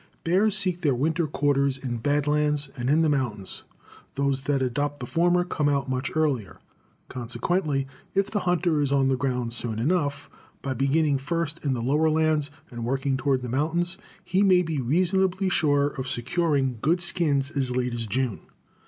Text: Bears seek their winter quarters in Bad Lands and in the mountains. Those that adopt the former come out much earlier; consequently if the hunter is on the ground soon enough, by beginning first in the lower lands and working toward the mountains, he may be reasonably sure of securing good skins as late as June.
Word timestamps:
Bears 0.23 0.57
seek 0.57 0.81
their 0.81 0.95
winter 0.95 1.27
quarters 1.27 1.77
in 1.77 1.97
Bad 1.97 2.25
Lands 2.25 2.69
and 2.75 2.89
in 2.89 3.03
the 3.03 3.07
mountains. 3.07 3.61
Those 4.15 4.45
that 4.45 4.59
adopt 4.63 4.99
the 4.99 5.05
former 5.05 5.43
come 5.43 5.69
out 5.69 5.87
much 5.91 6.11
earlier; 6.17 6.59
consequently 7.07 7.85
if 8.15 8.31
the 8.31 8.39
hunter 8.39 8.81
is 8.81 8.91
on 8.91 9.09
the 9.09 9.15
ground 9.15 9.53
soon 9.53 9.77
enough, 9.77 10.27
by 10.63 10.73
beginning 10.73 11.19
first 11.19 11.63
in 11.63 11.73
the 11.75 11.83
lower 11.83 12.09
lands 12.09 12.49
and 12.71 12.83
working 12.83 13.15
toward 13.15 13.43
the 13.43 13.47
mountains, 13.49 13.99
he 14.25 14.41
may 14.41 14.63
be 14.63 14.81
reasonably 14.81 15.49
sure 15.49 15.89
of 15.89 16.07
securing 16.07 16.79
good 16.81 16.99
skins 16.99 17.51
as 17.51 17.75
late 17.75 17.93
as 17.93 18.07
June. 18.07 18.39